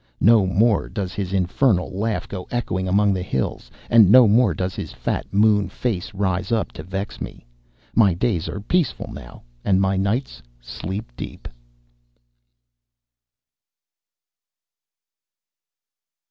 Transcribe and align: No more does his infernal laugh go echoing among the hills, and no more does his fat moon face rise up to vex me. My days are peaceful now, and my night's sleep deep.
No 0.19 0.47
more 0.47 0.89
does 0.89 1.13
his 1.13 1.31
infernal 1.31 1.91
laugh 1.91 2.27
go 2.27 2.47
echoing 2.49 2.87
among 2.87 3.13
the 3.13 3.21
hills, 3.21 3.69
and 3.87 4.09
no 4.09 4.27
more 4.27 4.55
does 4.55 4.73
his 4.73 4.91
fat 4.91 5.31
moon 5.31 5.69
face 5.69 6.11
rise 6.15 6.51
up 6.51 6.71
to 6.71 6.81
vex 6.81 7.21
me. 7.21 7.45
My 7.93 8.15
days 8.15 8.49
are 8.49 8.61
peaceful 8.61 9.11
now, 9.13 9.43
and 9.63 9.79
my 9.79 9.97
night's 9.97 10.41
sleep 10.59 11.11
deep. 11.15 11.47